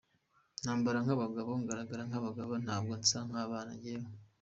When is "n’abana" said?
3.29-3.71